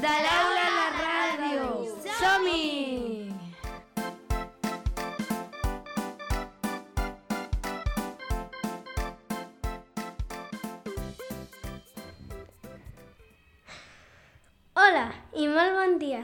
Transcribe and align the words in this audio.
de 0.00 0.12
l'aula 0.24 0.62
a 0.66 0.74
la 0.74 0.84
ràdio. 0.96 1.64
Som-hi! 2.16 2.68
Hola 14.80 15.10
i 15.36 15.48
molt 15.48 15.76
bon 15.76 15.98
dia 16.00 16.22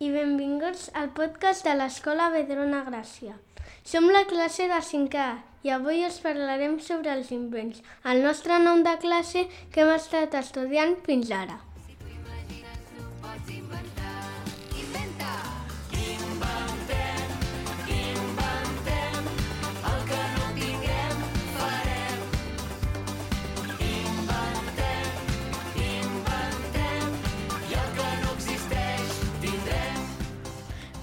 i 0.00 0.08
benvinguts 0.14 0.86
al 0.96 1.10
podcast 1.18 1.68
de 1.68 1.74
l'Escola 1.76 2.30
Vedrona 2.32 2.80
Gràcia. 2.86 3.34
Som 3.84 4.08
la 4.14 4.22
classe 4.30 4.70
de 4.70 4.78
5A 4.88 5.26
i 5.68 5.74
avui 5.74 6.00
us 6.06 6.16
parlarem 6.24 6.78
sobre 6.80 7.12
els 7.12 7.28
invents, 7.36 7.84
el 8.08 8.24
nostre 8.24 8.56
nom 8.64 8.80
de 8.88 8.96
classe 9.04 9.44
que 9.74 9.84
hem 9.84 9.92
estat 9.98 10.38
estudiant 10.40 10.96
fins 11.04 11.34
ara. 11.42 11.60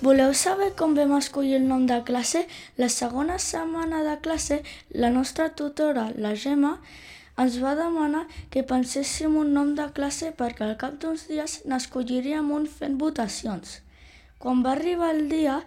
Voleu 0.10 0.32
saber 0.34 0.72
com 0.74 0.96
vam 0.98 1.12
escollir 1.20 1.60
el 1.60 1.66
nom 1.70 1.84
de 1.86 2.00
classe? 2.02 2.40
La 2.82 2.88
segona 2.90 3.36
setmana 3.38 4.00
de 4.02 4.16
classe, 4.26 4.56
la 5.04 5.12
nostra 5.14 5.46
tutora, 5.60 6.06
la 6.26 6.32
Gemma, 6.44 6.72
ens 7.44 7.60
va 7.62 7.76
demanar 7.78 8.24
que 8.50 8.64
penséssim 8.72 9.36
un 9.38 9.52
nom 9.58 9.76
de 9.78 9.86
classe 10.00 10.32
perquè 10.40 10.66
al 10.66 10.74
cap 10.82 10.96
d'uns 11.04 11.28
dies 11.30 11.60
n'escolliríem 11.70 12.50
un 12.58 12.66
fent 12.80 12.98
votacions. 13.04 13.78
Quan 14.42 14.66
va 14.66 14.74
arribar 14.74 15.12
el 15.14 15.30
dia, 15.30 15.60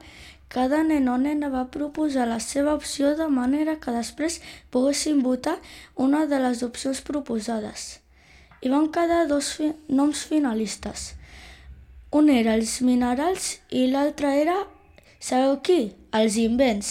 cada 0.50 0.82
nen 0.90 1.06
o 1.06 1.16
nena 1.22 1.54
va 1.54 1.68
proposar 1.78 2.26
la 2.32 2.42
seva 2.42 2.74
opció 2.82 3.14
de 3.22 3.30
manera 3.38 3.78
que 3.78 3.94
després 3.94 4.42
poguessin 4.74 5.22
votar 5.22 5.58
una 5.94 6.26
de 6.26 6.42
les 6.42 6.66
opcions 6.66 7.06
proposades. 7.12 7.88
Hi 8.58 8.74
van 8.74 8.90
quedar 8.90 9.28
dos 9.30 9.54
fi 9.60 9.74
noms 10.02 10.26
finalistes– 10.34 11.12
un 12.12 12.28
era 12.28 12.54
els 12.58 12.74
minerals 12.84 13.56
i 13.72 13.86
l'altre 13.88 14.34
era, 14.42 14.58
sabeu 15.16 15.56
qui? 15.64 15.80
Els 16.12 16.36
invents. 16.36 16.90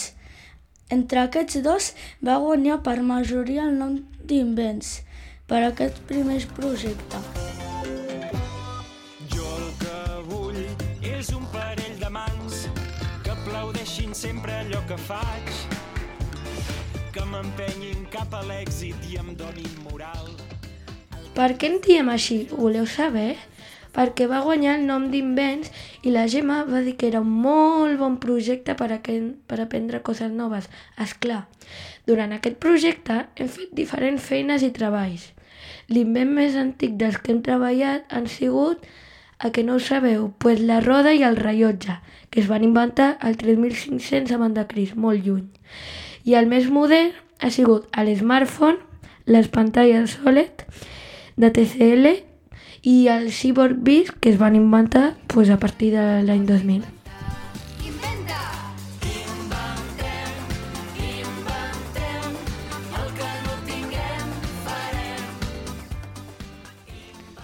Entre 0.92 1.22
aquests 1.22 1.62
dos 1.64 1.92
va 2.26 2.40
guanyar 2.42 2.80
per 2.88 2.98
majoria 3.06 3.68
el 3.68 3.78
nom 3.78 4.00
d'invents 4.26 4.96
per 5.48 5.62
aquest 5.68 6.02
primer 6.10 6.40
projecte. 6.58 7.22
Jo 9.36 9.46
el 9.60 9.70
que 9.84 10.00
vull 10.32 10.60
és 11.14 11.30
un 11.38 11.46
parell 11.54 12.02
de 12.02 12.10
mans 12.18 12.66
que 13.22 13.36
aplaudeixin 13.36 14.18
sempre 14.18 14.58
allò 14.64 14.82
que 14.90 14.98
faig, 15.06 15.54
que 17.14 17.30
m'empenyin 17.30 18.10
cap 18.10 18.34
a 18.34 18.42
l'èxit 18.50 19.06
i 19.14 19.22
em 19.22 19.36
donin 19.38 19.70
moral. 19.86 20.34
Per 21.38 21.54
què 21.62 21.70
en 21.70 21.78
diem 21.86 22.10
així? 22.10 22.42
Voleu 22.50 22.90
saber? 22.90 23.36
Perquè 23.96 24.28
va 24.32 24.44
guanyar 24.46 24.78
el 24.80 24.86
nom 24.88 25.10
d'Invents 25.12 25.72
i 26.08 26.14
la 26.16 26.28
Gemma 26.32 26.64
va 26.70 26.82
dir 26.86 26.96
que 26.98 27.10
era 27.12 27.22
un 27.22 27.32
molt 27.44 28.00
bon 28.00 28.18
projecte 28.24 28.76
per, 28.80 28.92
a 28.96 29.02
que, 29.04 29.18
per 29.48 29.60
aprendre 29.60 30.02
coses 30.06 30.32
noves. 30.32 30.70
És 31.02 31.14
clar, 31.14 31.46
durant 32.08 32.32
aquest 32.36 32.58
projecte 32.64 33.26
hem 33.36 33.52
fet 33.52 33.76
diferents 33.78 34.24
feines 34.24 34.64
i 34.64 34.72
treballs. 34.76 35.32
L'invent 35.92 36.32
més 36.38 36.56
antic 36.56 36.96
dels 37.00 37.20
que 37.20 37.34
hem 37.34 37.42
treballat 37.46 38.08
han 38.16 38.28
sigut, 38.32 38.86
a 39.42 39.50
que 39.50 39.64
no 39.66 39.76
ho 39.76 39.82
sabeu, 39.82 40.30
pues 40.38 40.62
la 40.62 40.80
roda 40.86 41.14
i 41.18 41.24
el 41.26 41.36
rellotge, 41.36 41.98
que 42.30 42.40
es 42.42 42.48
van 42.48 42.64
inventar 42.64 43.18
al 43.20 43.38
3500 43.42 44.32
abans 44.38 44.56
de 44.56 44.68
Cris, 44.70 44.96
molt 44.96 45.26
lluny. 45.26 45.48
I 46.30 46.38
el 46.38 46.48
més 46.48 46.70
modern 46.70 47.12
ha 47.42 47.50
sigut 47.50 47.90
l'smartphone, 47.98 48.78
les 49.26 49.50
pantalles 49.50 50.20
OLED 50.26 50.62
de 51.42 51.50
TCL 51.50 52.31
i 52.82 53.08
el 53.08 53.30
Cyborg 53.32 53.78
Beat 53.86 54.10
que 54.20 54.30
es 54.30 54.40
van 54.40 54.56
inventar 54.56 55.16
pues, 55.28 55.50
a 55.50 55.58
partir 55.58 55.94
de 55.94 56.24
l'any 56.26 56.46
2000. 56.50 56.84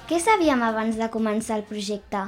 Què 0.08 0.22
sabíem 0.24 0.62
abans 0.64 0.96
de 0.96 1.10
començar 1.12 1.58
el 1.60 1.66
projecte? 1.68 2.22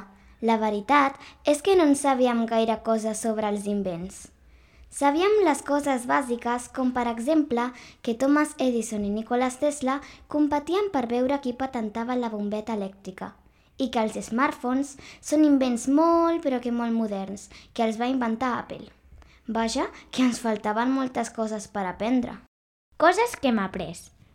La 0.44 0.58
veritat 0.60 1.16
és 1.48 1.64
que 1.64 1.74
no 1.76 1.88
en 1.88 1.96
sabíem 1.96 2.44
gaire 2.46 2.76
cosa 2.84 3.14
sobre 3.16 3.48
els 3.48 3.66
invents. 3.66 4.28
Sabíem 4.90 5.44
les 5.46 5.60
coses 5.62 6.02
bàsiques, 6.10 6.66
com 6.74 6.90
per 6.90 7.06
exemple 7.06 7.68
que 8.02 8.16
Thomas 8.18 8.56
Edison 8.58 9.04
i 9.06 9.10
Nikola 9.14 9.46
Tesla 9.54 10.00
competien 10.26 10.90
per 10.90 11.04
veure 11.06 11.38
qui 11.44 11.54
patentava 11.54 12.18
la 12.18 12.30
bombeta 12.32 12.74
elèctrica 12.74 13.30
i 13.78 13.88
que 13.88 14.02
els 14.02 14.18
smartphones 14.26 14.96
són 15.24 15.46
invents 15.46 15.86
molt 15.88 16.42
però 16.44 16.58
que 16.60 16.74
molt 16.74 16.92
moderns, 16.92 17.46
que 17.72 17.86
els 17.86 18.00
va 18.02 18.10
inventar 18.10 18.56
Apple. 18.58 18.90
Vaja, 19.46 19.86
que 20.10 20.26
ens 20.26 20.42
faltaven 20.42 20.90
moltes 20.92 21.30
coses 21.30 21.70
per 21.70 21.86
aprendre. 21.86 22.36
Coses 22.98 23.38
que 23.40 23.48
hem 23.48 23.62
après. 23.62 23.94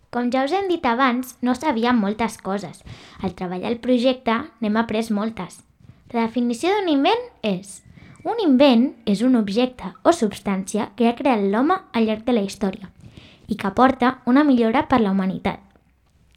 Com 0.10 0.32
ja 0.32 0.46
us 0.48 0.56
hem 0.56 0.72
dit 0.72 0.86
abans, 0.88 1.36
no 1.44 1.54
sabíem 1.54 2.00
moltes 2.00 2.40
coses. 2.40 2.80
Al 3.22 3.36
treballar 3.36 3.70
el 3.74 3.82
projecte 3.84 4.40
n'hem 4.64 4.80
après 4.80 5.12
moltes. 5.12 5.60
La 6.16 6.26
definició 6.26 6.72
d'un 6.72 6.90
invent 6.96 7.28
és 7.44 7.82
un 8.26 8.40
invent 8.42 8.88
és 9.06 9.22
un 9.22 9.36
objecte 9.38 9.92
o 10.02 10.12
substància 10.12 10.90
que 10.98 11.06
ha 11.06 11.18
creat 11.18 11.44
l'home 11.46 11.78
al 11.94 12.08
llarg 12.08 12.26
de 12.26 12.34
la 12.34 12.42
història 12.42 12.90
i 13.48 13.54
que 13.54 13.68
aporta 13.70 14.18
una 14.26 14.44
millora 14.44 14.88
per 14.90 15.00
la 15.04 15.12
humanitat. 15.14 15.62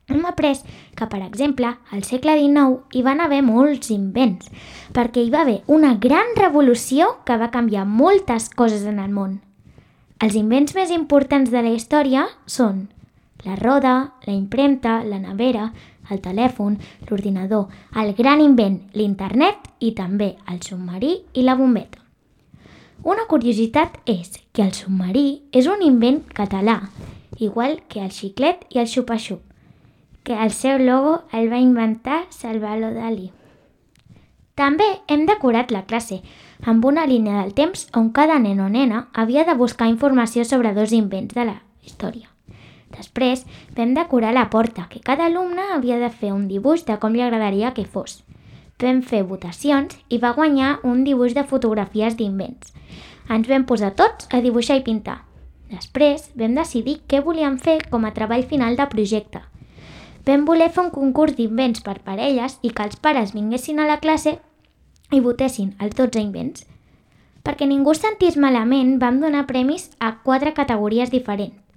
Hem 0.08 0.24
après 0.28 0.60
que, 0.96 1.06
per 1.08 1.20
exemple, 1.24 1.70
al 1.92 2.04
segle 2.04 2.34
XIX 2.36 2.84
hi 2.96 3.02
van 3.04 3.20
haver 3.24 3.40
molts 3.44 3.90
invents, 3.92 4.48
perquè 4.92 5.24
hi 5.24 5.32
va 5.32 5.42
haver 5.46 5.58
una 5.66 5.94
gran 6.00 6.36
revolució 6.36 7.10
que 7.24 7.36
va 7.40 7.50
canviar 7.52 7.84
moltes 7.88 8.48
coses 8.48 8.84
en 8.88 9.00
el 9.00 9.12
món. 9.12 9.40
Els 10.20 10.36
invents 10.36 10.74
més 10.76 10.92
importants 10.92 11.52
de 11.52 11.64
la 11.64 11.72
història 11.72 12.26
són 12.44 12.88
la 13.44 13.56
roda, 13.56 14.12
la 14.26 14.32
impremta, 14.32 15.02
la 15.04 15.20
nevera, 15.22 15.70
el 16.10 16.20
telèfon, 16.24 16.78
l'ordinador, 17.08 17.68
el 17.96 18.14
gran 18.18 18.42
invent, 18.44 18.80
l'internet 18.94 19.70
i 19.80 19.92
també 19.98 20.36
el 20.50 20.62
submarí 20.62 21.14
i 21.34 21.46
la 21.46 21.56
bombeta. 21.58 22.02
Una 23.04 23.28
curiositat 23.30 24.00
és 24.10 24.40
que 24.52 24.64
el 24.64 24.74
submarí 24.74 25.42
és 25.52 25.68
un 25.70 25.84
invent 25.86 26.24
català, 26.34 26.80
igual 27.38 27.78
que 27.88 28.02
el 28.02 28.10
xiclet 28.10 28.64
i 28.74 28.80
el 28.82 28.90
xupa-xup, 28.90 29.40
que 30.24 30.34
el 30.34 30.50
seu 30.50 30.78
logo 30.82 31.20
el 31.32 31.52
va 31.52 31.62
inventar 31.62 32.24
Salvador 32.30 32.96
Dalí. 32.98 33.30
També 34.58 34.88
hem 35.06 35.22
decorat 35.28 35.70
la 35.70 35.84
classe 35.86 36.18
amb 36.66 36.84
una 36.84 37.06
línia 37.06 37.44
del 37.44 37.54
temps 37.54 37.86
on 37.94 38.10
cada 38.10 38.40
nen 38.42 38.58
o 38.60 38.66
nena 38.68 39.06
havia 39.14 39.44
de 39.46 39.54
buscar 39.54 39.86
informació 39.86 40.44
sobre 40.44 40.74
dos 40.74 40.92
invents 40.92 41.34
de 41.38 41.46
la 41.46 41.62
història. 41.86 42.37
Després 42.96 43.44
vam 43.76 43.92
decorar 43.94 44.32
la 44.32 44.48
porta, 44.50 44.86
que 44.88 45.00
cada 45.04 45.26
alumne 45.26 45.64
havia 45.74 45.98
de 46.00 46.10
fer 46.10 46.32
un 46.32 46.48
dibuix 46.48 46.84
de 46.88 46.96
com 46.98 47.12
li 47.12 47.22
agradaria 47.22 47.74
que 47.76 47.84
fos. 47.84 48.22
Vam 48.80 49.02
fer 49.02 49.24
votacions 49.26 49.98
i 50.08 50.18
va 50.22 50.34
guanyar 50.36 50.78
un 50.86 51.04
dibuix 51.04 51.34
de 51.34 51.44
fotografies 51.44 52.16
d'invents. 52.16 52.72
Ens 53.28 53.48
vam 53.50 53.66
posar 53.68 53.92
tots 53.98 54.28
a 54.32 54.40
dibuixar 54.40 54.78
i 54.80 54.84
pintar. 54.86 55.18
Després 55.68 56.30
vam 56.38 56.54
decidir 56.56 57.00
què 57.10 57.20
volíem 57.20 57.58
fer 57.58 57.78
com 57.90 58.06
a 58.06 58.14
treball 58.16 58.46
final 58.48 58.78
de 58.78 58.88
projecte. 58.88 59.42
Vam 60.24 60.46
voler 60.48 60.70
fer 60.72 60.86
un 60.86 60.90
concurs 60.94 61.36
d'invents 61.36 61.84
per 61.84 61.98
parelles 62.04 62.58
i 62.62 62.72
que 62.72 62.88
els 62.88 62.96
pares 62.96 63.34
vinguessin 63.36 63.80
a 63.80 63.88
la 63.88 64.00
classe 64.00 64.38
i 65.12 65.20
votessin 65.20 65.74
els 65.80 65.96
12 65.96 66.24
invents. 66.24 66.64
Perquè 67.44 67.68
ningú 67.68 67.94
sentís 67.96 68.36
malament, 68.36 68.98
vam 69.00 69.20
donar 69.20 69.46
premis 69.48 69.90
a 70.00 70.18
quatre 70.24 70.54
categories 70.56 71.12
diferents 71.12 71.67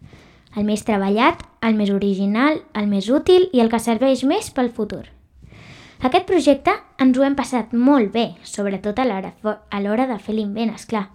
el 0.58 0.68
més 0.68 0.84
treballat, 0.88 1.42
el 1.62 1.76
més 1.80 1.90
original, 1.94 2.62
el 2.74 2.88
més 2.92 3.10
útil 3.10 3.50
i 3.54 3.62
el 3.64 3.70
que 3.72 3.80
serveix 3.80 4.24
més 4.28 4.52
pel 4.52 4.72
futur. 4.72 5.06
Aquest 6.02 6.26
projecte 6.26 6.74
ens 7.00 7.18
ho 7.18 7.26
hem 7.26 7.36
passat 7.38 7.74
molt 7.78 8.12
bé, 8.14 8.32
sobretot 8.44 8.98
a 9.00 9.06
l'hora 9.06 10.08
de 10.10 10.18
fer 10.18 10.36
l'invent, 10.36 10.74
esclar. 10.74 11.10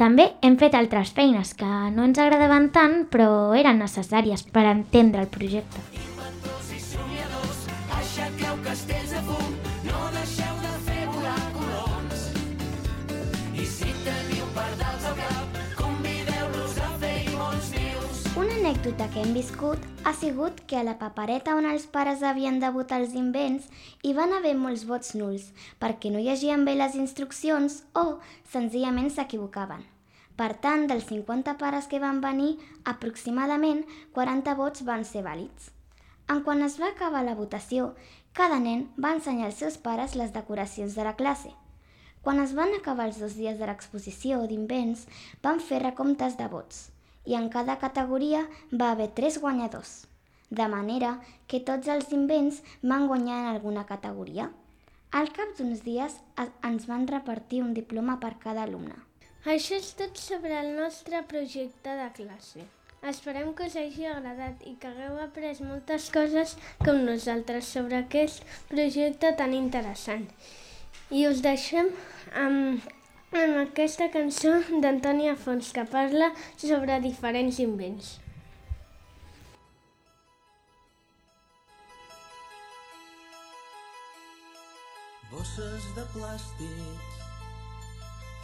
També 0.00 0.32
hem 0.42 0.56
fet 0.58 0.74
altres 0.74 1.12
feines 1.14 1.52
que 1.54 1.68
no 1.94 2.08
ens 2.08 2.18
agradaven 2.18 2.72
tant, 2.74 3.04
però 3.12 3.54
eren 3.54 3.78
necessàries 3.78 4.42
per 4.50 4.64
entendre 4.72 5.22
el 5.22 5.30
projecte. 5.30 6.03
Anècdota 18.64 19.10
que 19.12 19.20
hem 19.20 19.34
viscut 19.36 19.82
ha 20.08 20.14
sigut 20.16 20.60
que 20.64 20.78
a 20.78 20.82
la 20.86 20.94
papereta 20.96 21.52
on 21.58 21.66
els 21.68 21.82
pares 21.94 22.22
havien 22.24 22.62
de 22.62 22.70
votar 22.72 22.96
els 23.02 23.12
invents 23.20 23.66
hi 24.00 24.14
van 24.16 24.30
haver 24.32 24.54
molts 24.56 24.86
vots 24.88 25.10
nuls 25.20 25.50
perquè 25.82 26.08
no 26.14 26.22
llegien 26.24 26.64
bé 26.64 26.72
les 26.78 26.94
instruccions 26.96 27.82
o 27.92 28.04
senzillament 28.54 29.10
s'equivocaven. 29.12 29.82
Per 30.40 30.48
tant, 30.64 30.86
dels 30.88 31.04
50 31.10 31.58
pares 31.60 31.90
que 31.92 32.00
van 32.00 32.22
venir, 32.24 32.54
aproximadament 32.94 33.84
40 34.16 34.56
vots 34.62 34.86
van 34.88 35.04
ser 35.04 35.26
vàlids. 35.28 35.68
En 36.32 36.40
quan 36.48 36.64
es 36.64 36.78
va 36.80 36.88
acabar 36.94 37.20
la 37.28 37.36
votació, 37.36 37.92
cada 38.32 38.62
nen 38.64 38.86
va 38.96 39.12
ensenyar 39.18 39.50
als 39.50 39.60
seus 39.60 39.76
pares 39.76 40.16
les 40.16 40.32
decoracions 40.32 40.96
de 40.96 41.04
la 41.04 41.16
classe. 41.20 41.52
Quan 42.24 42.40
es 42.40 42.56
van 42.56 42.72
acabar 42.72 43.12
els 43.12 43.20
dos 43.20 43.36
dies 43.36 43.60
de 43.60 43.68
l'exposició 43.68 44.40
d'invents, 44.48 45.04
van 45.44 45.60
fer 45.60 45.84
recomptes 45.84 46.40
de 46.40 46.48
vots 46.48 46.86
i 47.24 47.36
en 47.38 47.48
cada 47.48 47.78
categoria 47.78 48.44
va 48.72 48.90
haver 48.92 49.08
tres 49.14 49.40
guanyadors, 49.40 49.94
de 50.50 50.68
manera 50.68 51.16
que 51.46 51.60
tots 51.70 51.88
els 51.88 52.12
invents 52.12 52.60
van 52.82 53.08
guanyar 53.08 53.40
en 53.40 53.50
alguna 53.54 53.86
categoria. 53.88 54.50
Al 55.14 55.30
cap 55.34 55.56
d'uns 55.58 55.82
dies 55.86 56.16
ens 56.68 56.86
van 56.90 57.08
repartir 57.08 57.62
un 57.62 57.74
diploma 57.74 58.18
per 58.22 58.34
cada 58.44 58.64
alumne. 58.68 58.96
Això 59.44 59.76
és 59.76 59.92
tot 59.98 60.16
sobre 60.18 60.56
el 60.58 60.72
nostre 60.76 61.20
projecte 61.28 61.92
de 62.00 62.08
classe. 62.16 62.64
Esperem 63.04 63.50
que 63.52 63.66
us 63.68 63.74
hagi 63.76 64.06
agradat 64.08 64.62
i 64.64 64.70
que 64.80 64.88
hagueu 64.88 65.18
après 65.20 65.58
moltes 65.60 66.06
coses 66.12 66.54
com 66.80 67.02
nosaltres 67.04 67.68
sobre 67.76 67.98
aquest 67.98 68.40
projecte 68.70 69.34
tan 69.36 69.52
interessant. 69.52 70.24
I 71.12 71.26
us 71.28 71.42
deixem 71.44 71.90
amb, 72.32 72.80
amb 73.34 73.56
aquesta 73.58 74.06
cançó 74.14 74.52
d'Antònia 74.82 75.34
Fons 75.44 75.72
que 75.74 75.82
parla 75.90 76.28
sobre 76.56 76.98
diferents 77.02 77.58
invents. 77.64 78.10
Bosses 85.32 85.88
de 85.96 86.04
plàstic, 86.12 87.08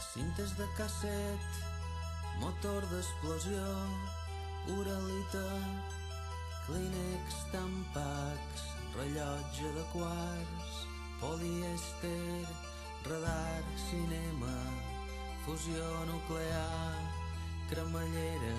cintes 0.09 0.57
de 0.59 0.67
casset, 0.79 1.61
motor 2.43 2.89
d'explosió, 2.91 3.69
Uralita, 4.75 5.47
Kleenex, 6.67 7.39
tampacs, 7.55 8.67
rellotge 8.99 9.71
de 9.79 9.87
quarts, 9.95 10.83
polièster, 11.23 12.70
radar, 13.07 13.63
cinema, 13.91 14.55
fusió 15.45 15.89
nuclear, 16.07 16.97
cremallera, 17.71 18.59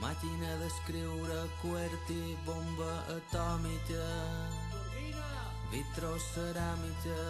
màquina 0.00 0.52
d'escriure, 0.60 1.40
QWERTY, 1.62 2.36
bomba 2.46 2.92
atòmica, 3.16 4.08
vitroceràmica, 5.72 7.22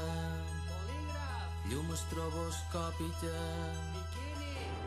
llum 1.71 1.93
estroboscòpica, 1.95 3.39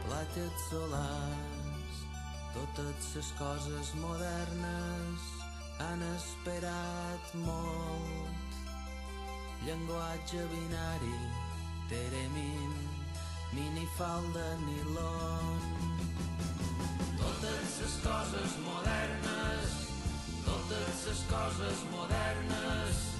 plaques 0.06 0.69
solars, 0.69 2.06
totes 2.54 3.15
les 3.15 3.33
coses 3.39 3.95
modernes 4.01 5.33
han 5.80 6.01
esperat 6.15 7.36
molt. 7.36 7.46
Llenguatge 9.68 10.48
binari, 10.48 11.18
teremin, 11.90 12.72
minifalda, 13.52 14.48
nilon. 14.64 15.60
Totes 17.19 17.75
les 17.81 17.98
coses 18.06 18.56
modernes, 18.64 19.75
totes 20.46 21.06
les 21.10 21.22
coses 21.34 21.84
modernes 21.92 23.17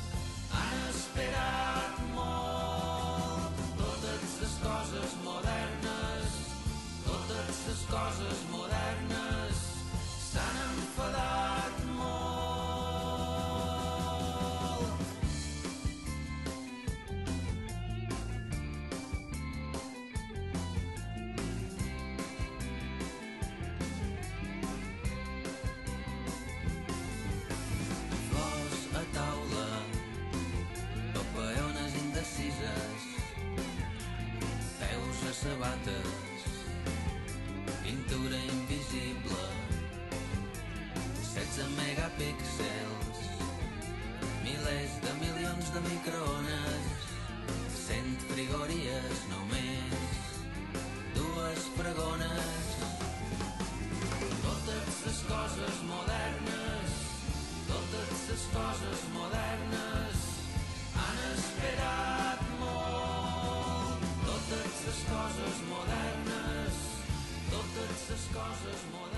the 68.08 68.16
scars 68.16 68.66
as 68.72 68.84
more 68.94 69.17